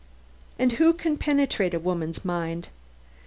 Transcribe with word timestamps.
And 0.57 0.71
who 0.71 0.93
can 0.93 1.15
penetrate 1.15 1.75
a 1.75 1.79
woman's 1.79 2.25
mind? 2.25 2.69